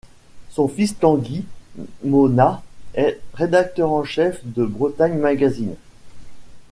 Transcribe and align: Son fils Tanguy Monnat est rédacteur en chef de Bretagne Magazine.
Son 0.49 0.67
fils 0.67 0.97
Tanguy 0.97 1.45
Monnat 2.03 2.63
est 2.95 3.21
rédacteur 3.35 3.91
en 3.91 4.03
chef 4.03 4.41
de 4.43 4.65
Bretagne 4.65 5.19
Magazine. 5.19 5.75